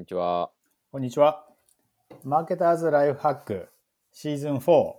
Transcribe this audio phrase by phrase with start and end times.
[0.00, 0.50] こんにちは。
[0.92, 1.46] こんにちは。
[2.24, 3.68] マーケターズライフハック
[4.12, 4.94] シーズン4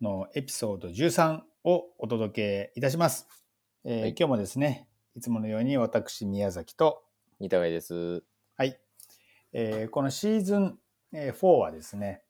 [0.00, 3.28] のエピソード13をお届けいたします。
[3.84, 7.02] えーはい今日もですね、いつものように私、宮崎と、
[7.40, 8.22] 似たがいです。
[8.56, 8.80] はい、
[9.52, 10.78] えーこのシーズン
[11.12, 12.22] えー4はですね、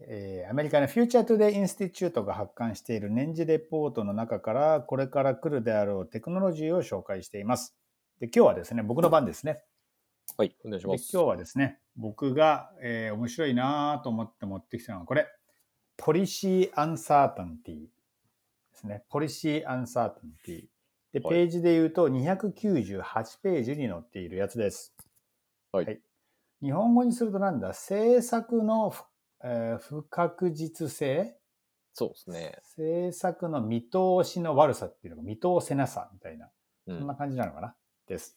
[0.00, 7.76] えーアメリカの Future Today Institute が発刊している年次レポートの中から、これから来るであろうテクノロジーを紹介しています。
[8.18, 9.62] で今日はですね、僕の番ですね。
[10.36, 11.10] はい、お願いしでます。
[11.12, 15.28] 今日はですね、僕が、えー面白いなと思って持ってきたのはこれ、
[15.96, 17.88] ポリシーアンサータンティで
[18.72, 19.04] すね。
[19.10, 20.64] ポリシーアンサータンティ。
[21.12, 23.02] で、はいページで言うと298
[23.42, 24.92] ページに載っているやつです。
[25.70, 26.00] はい
[26.60, 27.68] 日本語にするとなんだ？
[27.68, 29.02] 政策の不,、
[29.44, 31.36] えー不確実性？
[31.92, 32.58] そうですね。
[32.76, 36.48] 政策の見通しの悪さっていうのが見通せなさみたいな
[36.88, 37.14] うんそんな。
[37.14, 37.76] 感じなのかな、
[38.08, 38.36] です。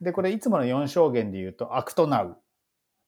[0.00, 2.38] で、これいつもの4証言で言うと、アクトナウ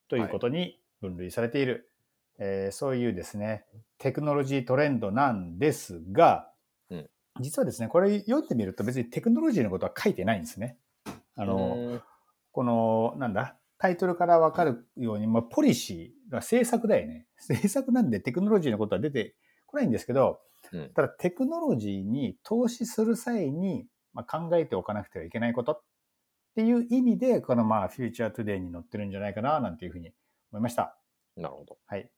[0.09, 1.91] ということに分類されている、
[2.39, 3.65] えーそういうですね、
[3.99, 6.51] テクノロジートレンドなんですが、
[6.91, 7.09] うん。
[7.41, 10.77] 実はですね、これ読んでみると別にテクノロジーのことは書いてないんですね。
[11.07, 12.01] ああの、
[12.51, 17.27] この、なんだ、タイトルからわかるように、まあ、ポリシーが政策だよね。
[17.39, 19.35] 政策なんでテクノロジーのことは出て
[19.67, 20.41] こないんですけど、
[20.73, 20.91] うん。
[20.95, 25.83] ただテクノロジーに投資する際に、まあ、考えておかなくてはいけないことっ
[26.55, 30.13] ていう意味で、このまあ、フューチャートゥデイに載ってるんじゃないかな、なんていうふうに
[30.51, 30.97] 思いました。
[31.37, 31.79] なるほど。
[31.87, 32.11] はい。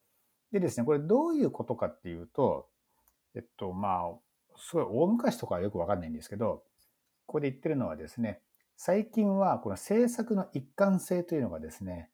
[0.51, 2.67] でですね、これどういうことかっていうと、
[3.35, 6.63] えっと、まあ、すごい大昔とかはよくわかんないんですけど、
[7.25, 8.41] ここで言ってるのはですね、
[8.77, 12.09] 最近はこの政策の一貫性というのがですね、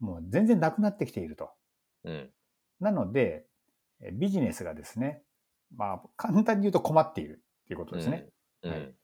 [0.00, 1.50] もう全然なくなってきていると。
[2.04, 2.30] うん。
[2.80, 3.46] なので、
[4.00, 5.22] えビジネスがですね、
[5.76, 8.26] まあ、簡単に言うと困っているっていうことですね。
[8.62, 8.70] うん。
[8.70, 8.97] はいうん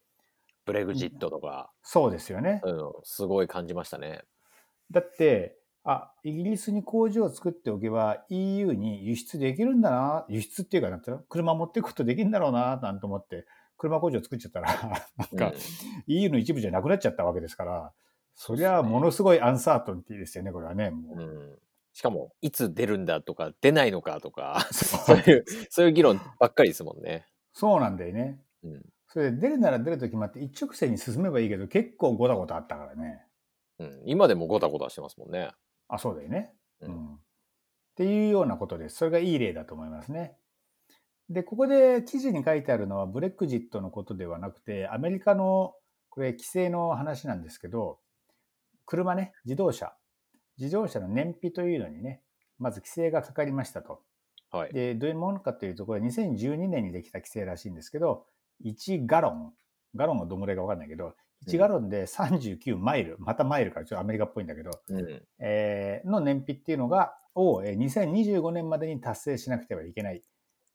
[0.65, 2.61] ブレグジットとか、そうですよね。
[2.65, 4.23] うん、すごい感じましたね。
[4.91, 11.23] だって、あ、イギリスに工場を作っておけば EU に輸出できるんだな、輸出っていうかなんていうの？
[11.25, 14.69] 車持っていくことできるんだろうな、なんて思って、車工場作っちゃったら、
[15.19, 15.53] なんか
[16.07, 17.93] EU の一部じゃなくなっちゃったわけですから、
[18.35, 20.91] そりゃものすごいアンサートンティですよね、これはね。
[20.91, 21.21] もうん。
[21.21, 21.59] ううん。
[21.93, 27.27] しかも、いつ出るんだとか、出ないのかとか、そそういう、そういう議論ばっかりですもんね。
[27.53, 28.41] そうなんだよね。
[28.65, 28.83] うん。
[29.15, 33.25] それで出るなら出ると決まって一直線に進めばいいけど、結構ごたごたあったからね。
[33.79, 34.03] うん。
[34.07, 35.53] 今でもゴタゴタしてますもんね。
[35.87, 36.53] あ、そうだよね。
[36.81, 37.15] ううんん。
[37.15, 37.19] っ
[37.95, 38.97] ていうようなことです。
[38.97, 40.37] それがいい例だと思いますね。
[41.31, 45.75] で、ここで記事に書いてあるのはブレクジットのことではなくて、アメリカの
[46.11, 48.01] これ規制の話なんですけど、
[48.85, 49.95] 車ね、自動車。
[50.59, 52.21] 自動車の燃費というのにね、
[52.59, 54.03] まず規制がかかりましたと。
[54.51, 54.73] はい。
[54.73, 58.27] で、どういうものかというと、これは2012年にできた規制らしいんですけど、
[58.65, 59.53] 1ガロン、
[59.95, 61.15] ガロンがどんぐらいかわかんないけど、
[61.47, 65.23] 1ガロンで39マイル、またマイルからちょっとアメリカっぽいんだけど、うん。
[65.39, 70.17] えーの燃費っていうのが、をえー2025年までに達成しなくてはいけない。
[70.19, 70.21] っ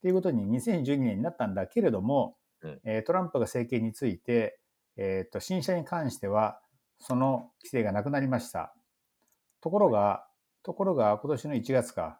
[0.01, 2.79] ていうことに2012年になったんだけれども、うん。
[2.83, 4.59] えートランプが政権について、
[4.97, 6.59] えーと新車に関しては
[6.99, 8.73] その規制がなくなりました。
[9.61, 10.25] ところが、
[10.63, 12.19] ところが今年の1月か、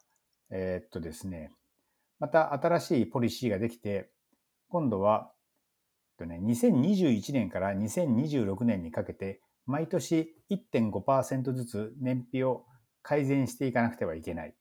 [0.50, 1.52] えーっとですね、
[2.20, 4.10] また新しいポリシーができて、
[4.70, 5.32] 今度は、
[6.20, 12.66] とね、2021年から2026年にかけて、毎年1.5%ずつ燃費を
[13.02, 14.56] 改善していかなくてはいけない。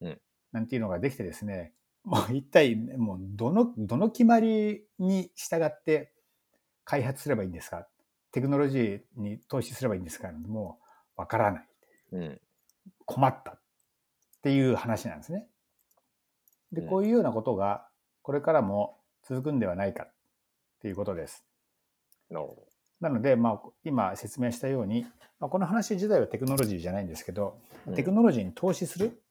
[0.00, 0.20] うん
[0.52, 1.74] なんていうのができてですね、
[2.04, 6.12] もう一体、もうどの、どの決まりに従って
[6.84, 7.86] 開発すればいいんですか？
[8.32, 10.32] テクノロジーに投資すればいいんですか？
[10.32, 10.78] も
[11.16, 11.68] うわからない。
[12.12, 12.40] うん。
[13.04, 13.60] 困ったっ
[14.42, 15.46] ていう話なんですね。
[16.72, 17.86] で、うんこういうようなことが
[18.22, 20.12] これからも続くんではないかっ
[20.80, 21.44] ていうことです。
[22.30, 22.66] なるほ
[23.00, 25.06] なので、まあ、今説明したように、
[25.38, 27.94] まあ、この話自体はテクノロジーじゃないんですけど、ど。
[27.94, 29.22] テクノロジーに投資する、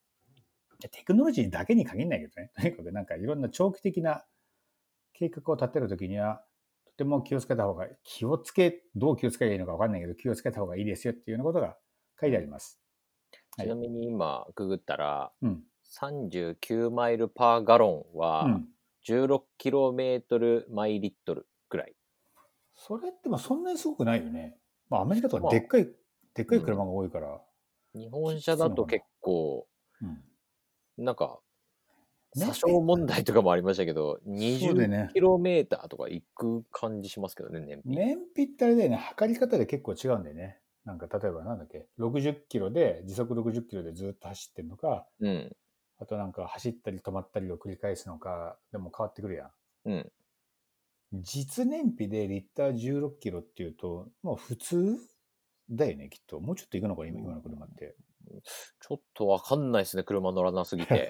[0.92, 4.26] テクノロジーだけに限らないけどね、 とにかくなんかいろんな長期的な
[5.14, 6.44] 計画を立てるときには、
[6.86, 11.78] とても気をつけた方が、気をつけ、どう気をつければいいのか分かんないけど、気をつけた方がいいですよっていうようなことが
[12.20, 12.80] 書いてあります。
[13.58, 15.64] はいちなみに今、ググったら、うん。
[16.00, 18.70] 39マイルパーガロンは、うん。
[19.08, 21.96] 16キロメートルマイリットルくらい。
[22.76, 24.58] それってまあそんなにすごくないよね。
[24.90, 25.88] まあアメリカとかでっかい、
[26.34, 27.42] でっかい車が多いから。
[27.96, 29.68] 日本車だと結構、
[30.02, 31.06] うん。
[31.06, 31.40] なんか、
[32.36, 37.96] ね詐称問題とかもありましたけど、そうだよね20キロメーターとか行く感じしますけどね、燃費。
[37.96, 40.60] 燃費ってあれだよね、測り方で結構違うんだよね。
[40.86, 45.56] なんか例えばなんだっけ、60キロで、時速60キロでずっと走ってるのか、うん。
[46.00, 49.52] あとなんか走ったり止まったりを繰り返すのか、でも変わってくるやん。
[49.86, 50.12] うん。
[51.14, 54.98] 実燃費でリッター16キロっていうと、もう普通
[55.70, 56.40] だよね、きっと。
[56.40, 57.96] もうちょっと行くのかな、今今の車って。
[58.82, 61.10] ちょっとわかんないですね、車乗らなすぎて。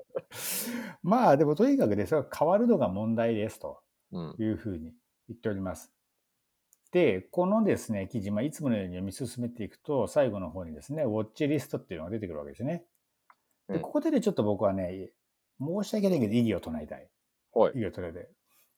[1.02, 3.80] まあ、でもとにかくね、それは変わるのが問題ですと
[4.12, 4.36] うん。
[4.38, 4.94] いうふうに
[5.28, 5.92] 言っております。
[6.92, 12.84] で、このですね、記事、まあ、いつものように読み進めていくと、最後の方にですね、ウォッチリストっていうのが出てくるわけですね。
[13.68, 15.12] で、うんここでね、ちょっと僕はね、
[15.60, 17.08] 申し訳ないけど、異議を唱えたい。
[17.52, 17.72] はい。
[17.74, 18.28] 異議を唱えたい。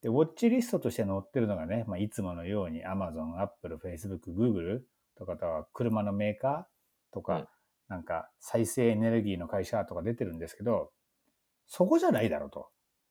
[0.03, 4.81] で、ウォッチリストとして載ってるのがね、まあ、いつものように Amazon、Apple、Facebook、Google
[5.17, 7.49] とか、は車のメーカーとか、うん
[7.91, 10.93] なんか再生エネルギーの会社とか出てるんですけど、
[11.67, 12.69] そこじゃないだろうと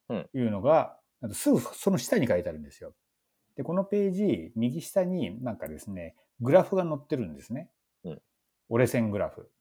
[0.08, 2.94] うんいうのが、あとすぐその下に書いてあるんですよ。
[3.58, 7.70] で、このページ、右下になんかですね、グラフが載ってるんですね。
[8.06, 8.22] うん
[8.70, 9.52] 折れ線グラフ。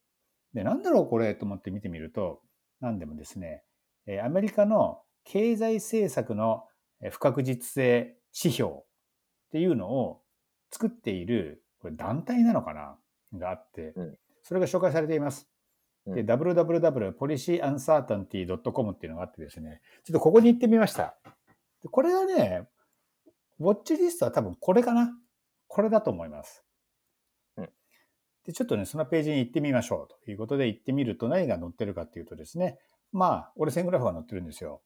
[0.55, 2.41] で、なんだろうこれと思って見てみると、
[2.81, 3.63] なんでもですね、
[4.07, 6.65] えーアメリカの経済政策の
[7.03, 8.75] えー不確実性指標っ
[9.53, 10.23] ていうのを
[10.71, 12.97] 作っている、これ団体なのかな
[13.39, 15.49] があって、うんそれが紹介されています。
[16.07, 21.17] で、うん www.policyuncertainty.com っていうのがあってですね、ちょっとここに行ってみました。
[21.83, 22.67] でこれはね、
[23.61, 25.11] ウォッチリストは多分これかな
[25.67, 26.65] これだと思います。
[28.49, 30.25] うんで、ちょっとね、そのページに行ってみましょう。
[30.25, 32.79] ということで行ってみると何が載ってるかっていうとですね、
[33.13, 34.81] まあ、折れ線グラフが載ってるんですよ。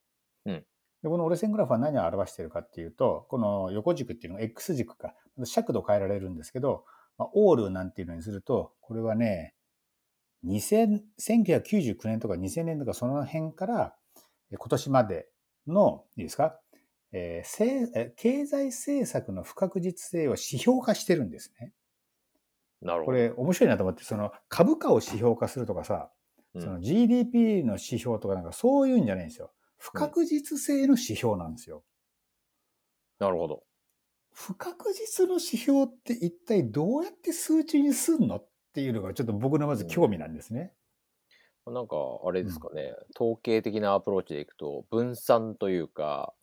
[0.45, 0.65] うん。
[1.01, 5.15] で、この折れ線グラフは何を表しているかっていうと、この横軸っていうのが X 軸か、
[5.45, 6.83] 尺度変えられるんですけど、
[7.17, 9.55] まあ、オールなんていうのにすると、これはね、
[10.45, 13.95] 2000 1999年とか2000年とかその辺から
[14.51, 15.27] え今年まで
[15.67, 16.59] の、いいですか、
[17.13, 21.71] えーせいえ経済政策の不確実性を指標化してるんですね。
[23.01, 26.11] これ面白いなと思って、その株価を指標化するとかさ、
[26.53, 29.51] うんその GDP の指標とかなんかそういうんじゃないんですよ。
[29.77, 31.83] 不確実性の指標なんですよ。
[33.19, 33.63] なるほど。
[34.33, 40.73] 不確実の指標って一体どうやって数値にすんのっていうのがちょっと僕のまず興味なんですね。
[41.65, 41.95] なんか、
[42.25, 46.33] あれですかね、統計的なアプローチでいくと、分散というか、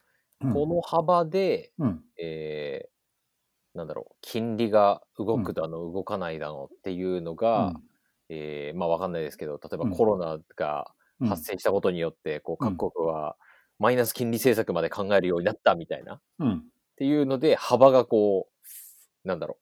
[0.40, 2.04] うんこの幅で、うん。
[2.18, 2.89] えー
[3.74, 7.80] なんだろう、金利が動くだの、動かないだのっていうのが、
[8.28, 13.36] えーまあわかんないですけど、例えばうんコロナがうん発生したことによって、こううん各国は
[13.78, 16.70] マイナス金利政策まで考えるようになったみたいな、っうん。
[16.96, 18.48] ていうので、幅がこ
[19.24, 19.58] う、なんだろ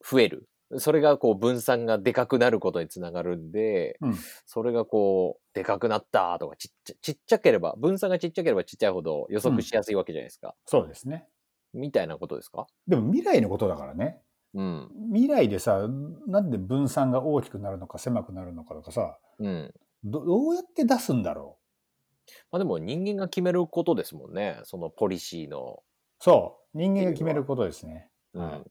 [0.00, 0.48] う、増える。
[0.78, 4.26] それがこう分散がでかくなることにつながるんで、うん。
[4.46, 10.56] それがこう、でかくなったとか、ちっちゃちっちゃければ、分散がちっちゃければちっちゃいほど予測しやすいわけじゃないですか。
[10.66, 11.28] そうですね。
[11.76, 12.66] みたいなことですか？
[12.88, 14.20] でも未来のことだからね。
[14.54, 14.90] うん。
[15.12, 15.86] 未来でさ、
[16.26, 19.74] なんで分散が大きくなるのか狭くなるのかとかさ、うん。
[20.04, 21.58] どどうやって出すんだろ
[22.50, 24.60] まあでも人間が決めることですもんね。
[24.64, 25.80] そのポリシーの。
[25.80, 26.24] う。
[26.24, 26.78] そう。
[26.78, 28.08] 人間が決めることですね。
[28.34, 28.42] うん。
[28.42, 28.62] はい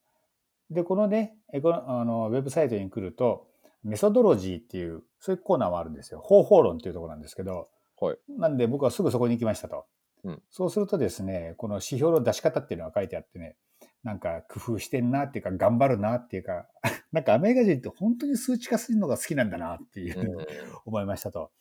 [0.72, 3.46] で、このね、えこのあのウェブサイトに来ると、
[3.84, 6.22] メソドロジーっていう、そういうコーナーもあるんですよ。
[6.22, 7.70] 方法論っていうところなんですけど、
[8.02, 8.18] はい。
[8.28, 9.86] なんで僕はすぐそこに行きましたと。
[10.26, 13.56] うんそうするとですね、この指標の出し方っていうのが書いてあってね、
[14.04, 16.68] なんか工夫してんなっていうか、頑張るなっていうか、
[17.12, 20.46] なんかアメリカ人って本当に数値化するのが好きなんだなっていうふうん
[20.86, 21.52] 思いましたと。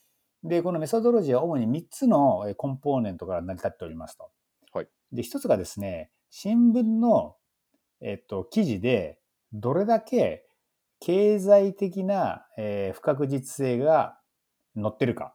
[0.42, 4.30] で、このメソドロジーは主に3つのえコンポーネントから成り立っておりますと。
[4.72, 4.88] はい。
[5.12, 7.36] で、1つがですね、新聞の、
[8.00, 9.20] えっと、記事で、
[9.52, 10.46] どれだけ
[11.00, 14.18] 経済的な、えー不確実性が
[14.74, 15.33] 載ってるか。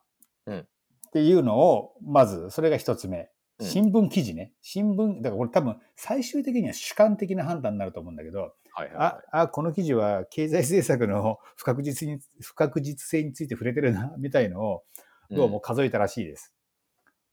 [1.13, 3.17] うんっていうのを、まず、それが1つ目。
[3.17, 3.27] うん
[3.61, 4.53] 新聞記事ね。
[4.61, 14.83] 新聞、だからこれ多分最終的には主観的な判断になると思うんだけど、はいはいあは、あ、この記事は経済政策の不確実に、不確実性について触れてるな、みたいのを、
[15.29, 15.35] い。
[15.35, 16.55] どうも数えたらしいです。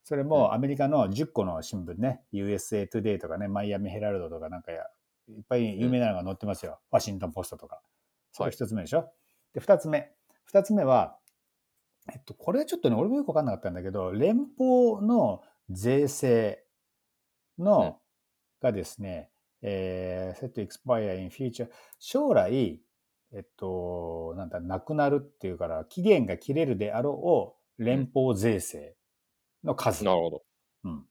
[0.03, 4.83] それうんもアメリカの10個の新聞ね、USA Today とかね、マイアミヘラルドとかなんかや、
[5.29, 6.81] いっぱい有名なのが載ってますよ。
[6.91, 7.81] ワシントンポストとか。
[8.33, 9.09] それはい一つ目でしょ。
[9.55, 10.11] で、二つ目。
[10.45, 11.19] 二つ目は、
[12.13, 16.65] えっと、これはちょっとね、俺もよくわかんなかったんだけど、連邦の税制
[17.59, 18.07] の、うん
[18.61, 19.31] がですね、
[19.63, 22.81] えー、set to expire in future 将来、
[23.33, 28.97] えっと、なんだ、なくなるっていうから、期限が切れるであろう連邦税制
[29.65, 30.43] の数、なるほど。
[30.85, 31.03] うんっ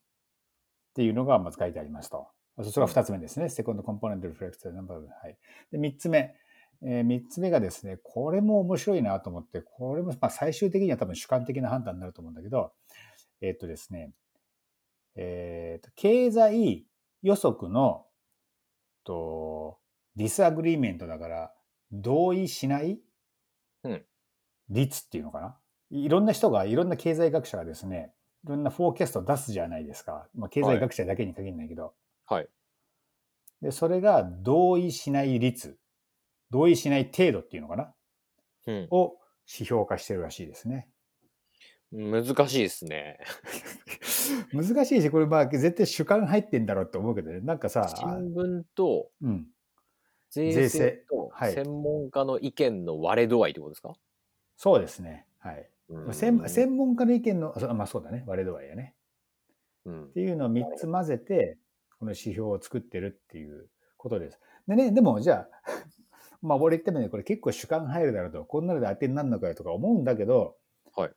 [0.96, 2.30] ていうのがまず書いてありますと。
[2.64, 3.50] それが二つ目ですね。
[3.50, 5.00] セコンドコンポーネントリフレクトナンバー。
[5.00, 5.38] はい。
[5.74, 6.34] で、三つ目。
[6.86, 12.74] えー三つ目がですね、これも面白いなと思って、これもまあ最終的には多分主観的な判断になると思うんだけど、
[13.42, 14.13] えーっとですね、
[15.15, 16.86] えーっと、経済
[17.24, 18.06] 予測の、
[19.04, 19.80] と、
[20.15, 21.54] disagreement だから、
[21.92, 23.00] 同意しない
[23.84, 24.06] うん
[24.70, 25.58] 率っていうのかな？
[25.92, 28.13] いろんな人が、いろんな経済学者がですね、
[28.44, 30.27] いろんな forecast を出すじゃないですか。
[30.36, 31.94] まあ、経済学者だけに限らないけど。
[32.25, 32.50] はい。
[33.62, 35.77] で、それが同意しない率
[36.52, 37.94] 同意しない程度っていうのかな？
[38.68, 38.88] うん。
[38.92, 40.88] を指標化してるらしいですね。
[41.92, 43.20] 難しいですね。
[44.52, 47.40] 難しいし、これまあ絶対主観入ってんだろうって思うけどね。
[47.42, 49.48] なんかさ、新聞とうん。
[50.32, 53.94] 税税制制とはい専門家の意見の割れ度合いってことですか、
[54.58, 55.25] そうですね。
[55.38, 55.70] はい。
[55.88, 58.24] うん専専門家の意見の、まあそうだね。
[58.28, 58.96] 割れ度合いやね。
[59.86, 61.58] うんっていうのを3つ混ぜて、
[62.00, 64.40] この指標を作ってるっていうことです。
[64.68, 65.50] でね、でもじゃあ、
[66.46, 70.56] まあ俺言ったようにこれ結構主観入るだろうと、こんなので当てになるのかよとか思うんだけど、
[70.96, 71.12] はい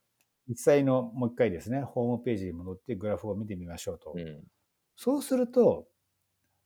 [0.48, 4.14] 実際のもう一回ですね、ホームページに戻ってグラフを見てみましょうと。
[4.16, 4.42] うん
[5.00, 5.86] そうすると、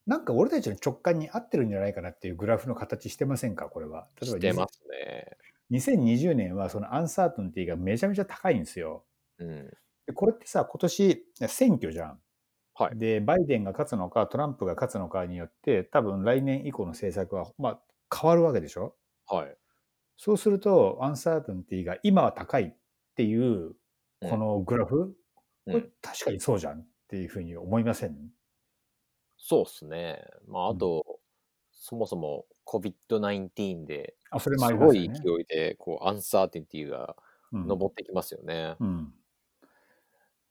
[0.07, 4.07] なんか俺たちの直感に合ってるんじゃないかなっていうグラフの形してませんか、これは。
[4.19, 5.37] 例えばしてますね。
[5.71, 9.05] 2020年はそのアンサートンティがめちゃめちゃ高いんですよ。
[9.37, 9.69] うん。
[10.07, 12.19] でこれってさ、今年選挙じゃん。
[12.73, 12.97] はい。
[12.97, 17.81] で、バイデンが勝つのか、トランプが勝つのかによって、多分来年以降の政策は、まあ、
[18.13, 18.95] 変わるわけでしょ？
[19.27, 19.57] はい。
[20.17, 22.75] そうすると、アンサートンティが今は高いっ
[23.15, 23.75] ていう、
[24.21, 25.17] うんこのグラフ、
[25.67, 28.33] うこれん、確かにそうじゃんっていうふうに思いません？
[29.37, 30.23] そうですね。
[30.47, 31.19] まあ、あと、
[31.71, 35.37] そもそも COVID-19 で、あ、それもあすごいりますよね。
[35.37, 37.15] 勢いで、こう、アンサーティティが
[37.51, 38.75] うん上ってきますよね。
[38.79, 39.13] うん。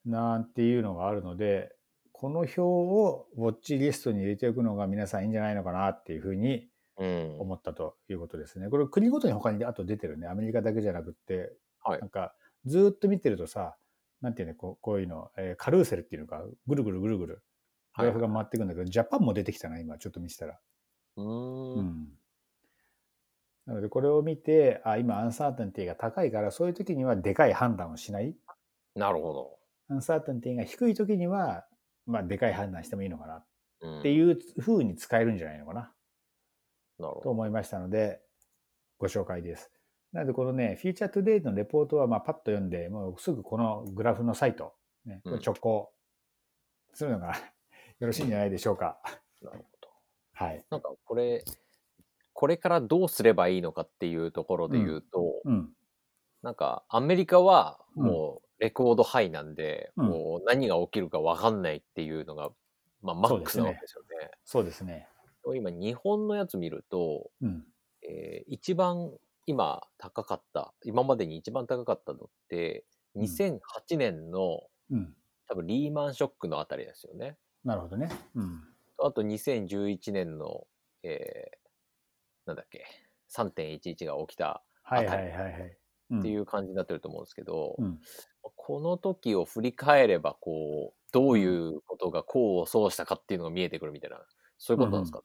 [0.05, 1.75] なんていうのがあるので、
[2.13, 7.41] この表をウォッチリストに入れておくのが皆さんいいんじゃないのかなっていうふうにうん。
[7.41, 8.69] 思ったということですね。
[8.69, 10.27] これ国ごとに他にあと出てるね。
[10.27, 11.53] アメリカだけじゃなくって、
[11.85, 12.35] はいなんか
[12.65, 13.77] ずーっと見てるとさ、
[14.21, 17.43] なんていうのこうこういうの、えーカルーセルっていうのか、ぐるぐるぐるぐる、
[17.97, 20.59] グラフが回ってくんだけど、ジャパンも出てきたな、今ちょっと見てたら。
[21.17, 21.25] うー。
[21.25, 22.09] うんん。
[23.67, 28.35] なのでこれを見て、あ、今 uncertainty が高いから、そういう時にはでかい判断をしない。
[28.95, 29.59] なるほ
[29.89, 31.67] uncertainty が低い時には、
[32.07, 33.97] まあ、でかい判断してもいいのかなと。
[33.97, 34.03] うん。
[34.03, 35.93] ていう風に使えるんじゃないのかな。
[37.09, 37.31] と。
[37.31, 38.21] 思いましたので、
[38.99, 39.71] ご紹介です。
[40.13, 44.75] なので、このね、フィーチャートゥデイのレポートは、まあ、パッと読んで、もうすぐこのグラフのサイト、
[45.07, 45.93] ね、直行
[46.93, 47.35] するのが
[47.99, 49.01] よろしいんじゃないでしょうか。
[49.41, 49.89] なるほど。
[50.33, 50.65] はい。
[50.71, 51.45] なんかこれ、
[52.35, 55.75] これからどうすればいいのかっていうところで言うと、うん。
[56.43, 62.51] なんかアメリカはもうレコードハイなんで、うんもう何が起きるか分かんないっていうのが、
[63.01, 64.31] まあ、マックスなわけですよね。
[64.45, 65.09] そうですね。
[65.45, 67.67] 今日本のやつ見ると、うん。
[68.03, 69.13] えー一番
[69.47, 75.17] 今高かった、今までに一番高かったのって、うん2008年のうん。
[75.49, 77.39] 多分リーマンショックのあたりですよね。
[77.65, 78.09] なるほどね。
[78.35, 78.63] うん。
[78.99, 80.67] あと2011年の、
[81.03, 81.59] えー
[82.47, 82.85] なんだっけ、
[83.29, 85.79] 3.11が起きたはいはいはいはい。
[86.15, 88.03] っっていう感じになってると思うんですけど、うん。
[88.57, 94.27] この時を振り返れば、こう、どういうことが功を奏したかっていうのが見えてくるみたいな、
[94.65, 95.25] そういうことなんですかね。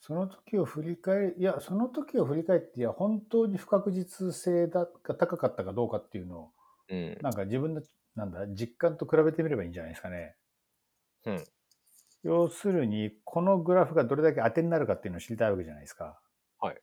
[0.00, 6.52] その時を振り返り、いや、その時を振り返って、いや、本当に不確実性だが高かったかどうかっていうのを、
[6.88, 7.18] うん。
[7.22, 7.82] なんか自分の、
[8.16, 10.34] なんだ、実感と比べてみればいいんじゃないですかね。
[11.26, 11.44] うん。
[12.24, 16.20] 要するに、このグラフがどれだけ当てになるかっていうのを知りたいわけじゃないですか。
[16.58, 16.82] はい。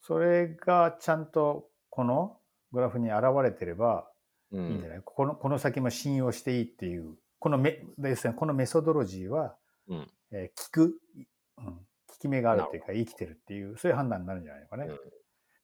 [0.00, 2.40] それがちゃんとこの
[2.72, 4.10] グラフに現れてれば
[4.52, 4.90] ういいんじゃん。
[4.90, 9.56] ない、このこの先も信用していいっていう、このメですね、このメソドロジーは、
[9.88, 11.00] うんえー聞く、
[11.58, 11.82] うん、効
[12.20, 14.86] き目があるっていうか、生きてるっていう、そういう判断になるんじゃないのかね。
[14.86, 14.98] うん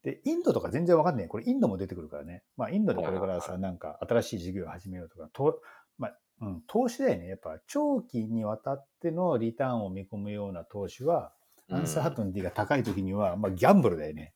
[0.05, 1.29] で、インドとか全然わかんない。
[1.29, 2.45] これインドも出てくるからね。
[2.57, 5.61] まあ、インドでこれからはいさ、なんか新しい事業を始めようとか、と
[5.99, 7.27] まあ、うん、投資だよね。
[7.27, 11.33] やっぱ長期にわたってのリターンを見込むような投資は、
[11.71, 14.35] アンサーハトンティが高い時には、まあ、ギャンブルだよね。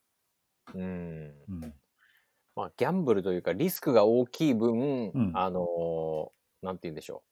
[0.75, 0.83] うん。
[0.83, 0.87] う
[1.67, 1.75] ん。
[2.55, 6.31] まあ、ギャンブルというか、リスクが大きい分、うんあのー
[6.67, 7.25] なんて言うんでしょ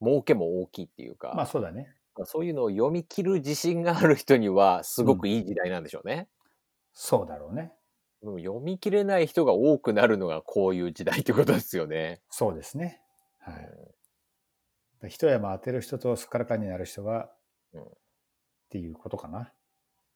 [0.00, 0.04] う。
[0.04, 1.95] 儲けも大きいっていうか、まあ、そうだね。
[2.24, 6.28] そういうのを読み切る自信がある人には、すごくいい時代なんでしょうね。
[6.92, 7.72] そうだろうね。
[8.22, 12.22] でも読み切れない人が多くなるのがこういう時代ってことですよね。
[12.30, 13.02] そうですね。
[13.38, 15.08] はい。
[15.08, 17.30] 一山当てる人とすっからかんになる人は、
[17.74, 17.88] うんっ
[18.68, 19.52] ていうことかな。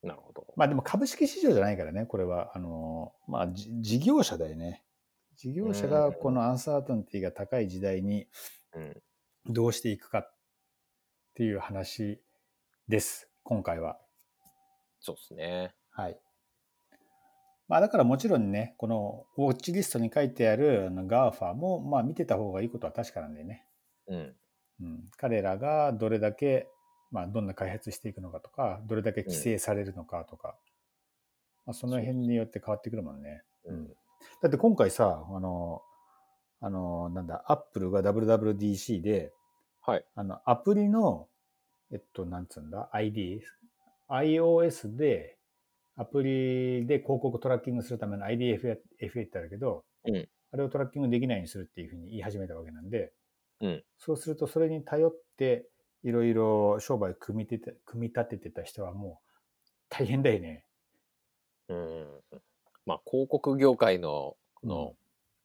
[0.03, 0.47] なるほど。
[0.57, 2.51] まあでも株式市場じゃないからね、これは。
[2.57, 4.83] あの、まあじ事業者だよね。
[5.37, 8.27] 事業者がこのアンサートンティが高い時代に
[8.75, 9.03] うん。
[9.47, 10.35] どうしていくかっ
[11.41, 12.21] ていう話
[12.87, 13.99] です、今回は。
[15.01, 15.75] そうですね。
[15.89, 16.21] はい。
[17.67, 23.65] まあだからもちろんね、このウォッチリストに書いてある GAFA もまあ見てた方がいいことは確かなんでね。
[24.09, 24.37] うん。
[24.83, 26.69] うん、彼らがどれだけ、
[27.11, 30.59] まあ、どんな開発していくのかとか、どれだけ規制されるのかとか、
[31.65, 33.45] まあ、その辺によって変わってくるもんね。
[33.65, 33.89] うん。
[34.43, 35.81] だって今回さ、あの、
[36.61, 39.33] あの、なんだ、アップルが WWDC で、
[39.83, 40.05] はい。
[40.15, 41.29] あの、アプリの、
[41.93, 43.43] えっと、なんつうんだ、ID、
[44.09, 45.39] iOS で、
[45.97, 53.13] アプリで広告トラッキングするための IDFA ってあるけど、うんあれをトラッキングできないようにするっていうふうに言い始めたわけなんで、
[53.61, 55.69] うんそうするとそれに頼って
[56.03, 59.31] いろいろ商売組み立て組み立ててた人はもう
[59.91, 60.65] 大変だよね。
[61.69, 62.07] うん。
[62.85, 64.95] まあ、広告業界の、この、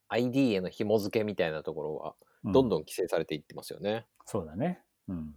[0.07, 4.07] ID への紐付けみたいなところは、うどんどん規制されていってますよね。
[4.25, 4.81] そうだね。
[5.07, 5.35] うん。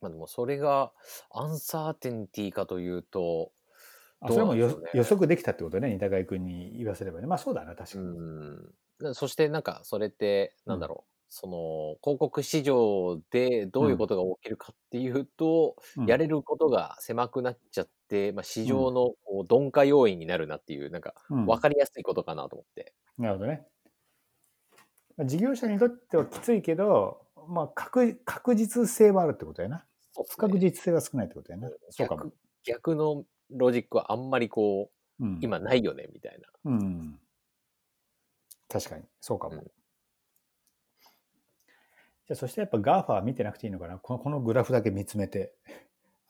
[0.00, 0.92] まあでも、それが、
[1.30, 3.52] アンサーテンティかというと、
[4.20, 7.26] あどそうれも予測できたってことね、二高井君に言わせればね。
[7.26, 9.10] まあそうだな、確かうに。
[9.12, 9.14] ん。
[9.14, 11.10] そして、なんか、それって、なんだろう。
[11.32, 22.94] その、広告市場でどういうことが起きるかっていうと、うんやれることが狭くなっちゃって、まあ、市場のこう鈍化要因になるなっていう、なんか、うんわかりやすいことかなと思って。
[23.16, 23.66] なるほどね。
[25.16, 29.84] まあ事業者にとってはきついけど、まあ確確実性はあるってことやな。
[30.28, 31.68] 不確実性が少ないってことやな。
[31.90, 32.34] そうかも逆。
[32.64, 34.90] 逆のロジックはあんまりこ
[35.20, 36.72] う、うん、今ないよね、みたいな。
[36.72, 37.18] うん。
[38.68, 39.56] 確かに、そうかも。
[39.56, 39.70] うん
[42.30, 45.52] じゃあ、そしてやっぱ GAFA は見てなくていいのかなこのこのグラフだけ見つめて。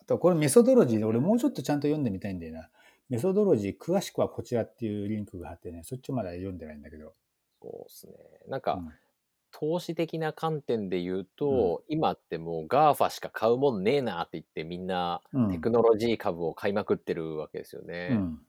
[0.00, 2.70] あと、これメソドロジーで俺もうちょっとちゃんと読んでみたいんだよな。
[3.10, 7.12] メソドロジー、詳しくはこちらっていうリンクがあってね、そっちまだ読んでないんだけど。
[7.62, 8.14] そうですね。
[8.48, 8.92] なんか、うん。
[9.52, 15.50] 投資的な観点で言うと、今ってもう GAFA しか買うもんねえなって言ってみんなうん。
[15.52, 18.10] テクノロジー株を買いまくってるわけですよね。
[18.12, 18.46] うん。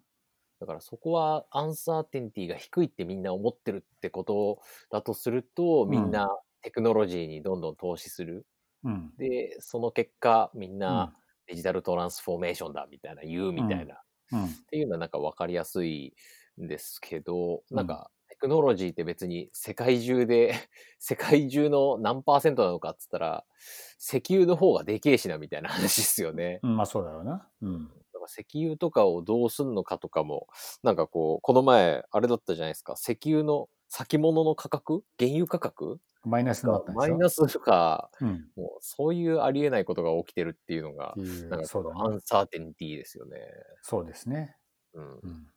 [0.59, 6.29] だからそこはアンサーテンティが低いってみんな思ってるってことだとすると、みんな
[6.61, 8.45] テクノロジーにどんどん投資する。
[8.83, 9.13] うん。
[9.17, 10.97] で、その結果みんうん。
[10.99, 11.13] な
[11.47, 13.97] デジタルトランスフォーメーションだみたいな言うみたいな、っ
[14.31, 14.65] うん。
[14.71, 16.15] ていうのはなんか分かりやすい
[16.61, 17.77] んですけど、うん。
[17.77, 20.55] なんかテクノロジーって別に世界中で、
[20.99, 23.45] 世界中の何パーセントなのかっつったら、
[23.99, 26.59] 石油の方がでけえしなみたいな話ですよね。
[26.63, 27.47] うんまあそうだろうな。
[27.61, 27.91] うん。
[28.13, 30.47] だから石油とかをどうすんのかとかも、
[30.83, 35.03] なんかこう、この前、あれだったじゃないですか、石油の先物の価格？
[35.19, 35.99] 原油価格？
[36.23, 37.13] マイナスになったんでしょ？
[37.13, 38.51] マイナスとか、うん。
[38.55, 41.15] もうそういうありえないことが起きてるっていうのが
[41.49, 43.37] なんかそのアンサーテンティですよね。
[43.81, 44.55] そうですね。
[44.93, 45.23] うん。
[45.23, 45.47] うん。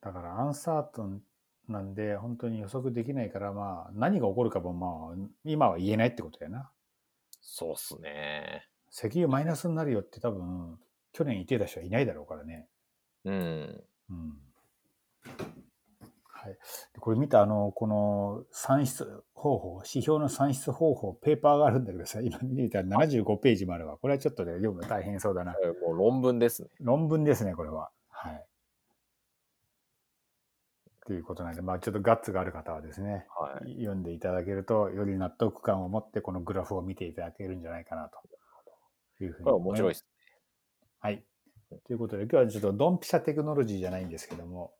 [0.00, 1.22] だからアンサートン
[1.70, 6.70] なんで本当に予測できないからまあ何が起こるかもまあ今は言えないってことやな。
[7.40, 8.66] そうっすね。
[8.92, 10.78] 石油マイナスになるよって多分
[11.12, 12.66] 去年言ってた人はいないだろうからね。
[13.24, 13.84] うん。
[14.10, 14.38] うん。
[16.42, 16.52] はい。
[16.94, 23.98] でこれ見たあの、この算出方法、指標の算出方法、ペーパーがあるんだけどさ、今見たら75ページもあるわ。
[23.98, 25.54] これはちょっとね、読むの大変そうだな。
[25.62, 26.68] えもう論文ですね。
[26.80, 27.90] 論文ですね、これは。
[28.08, 28.46] はい。
[31.10, 33.74] っていうことなんで、まあちょっとガッツがある方はですね、はい。
[33.80, 40.06] 読んでいただけると、より納得感を持ってこのグラフを見ていただけるんじゃないかなというふうに思います面白いです。
[41.00, 41.24] はい。
[41.84, 44.72] ということで、今日はちょっとドンピシャテクノロジーじゃないんですけども、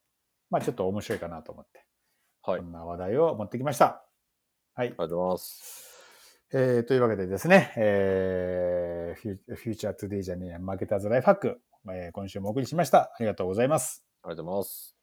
[0.50, 1.84] まあちょっと面白いかなと思って、
[2.42, 2.60] はい。
[2.60, 4.04] あこんな話題を持ってきました。
[4.74, 4.90] はい。
[4.90, 5.90] ありがとうございます。
[6.52, 11.60] えー、というわけでですね、えー、フューチャートゥデイじゃねえや、マーケターズライフハック、
[11.92, 13.12] えー今週もお送りしました。
[13.14, 14.04] ありがとうございます。
[14.22, 14.99] ありがとうございます。